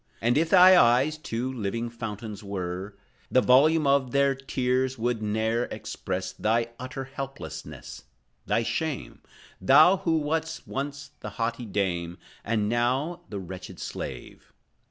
Oh, 0.19 0.25
if 0.35 0.49
thy 0.49 0.75
eyes 0.83 1.15
two 1.19 1.53
living 1.53 1.87
fountains 1.91 2.43
were, 2.43 2.97
The 3.29 3.39
volume 3.39 3.85
of 3.85 4.09
their 4.09 4.33
tears 4.33 4.95
could 4.95 5.21
ne'er 5.21 5.65
express 5.65 6.31
Thy 6.31 6.69
utter 6.79 7.03
helplessness, 7.03 8.05
thy 8.47 8.63
shame; 8.63 9.21
Thou, 9.61 9.97
who 9.97 10.17
wast 10.17 10.67
once 10.67 11.11
the 11.19 11.29
haughty 11.37 11.67
dame, 11.67 12.17
And, 12.43 12.67
now, 12.67 13.21
the 13.29 13.37
wretched 13.39 13.79
slave. 13.79 14.51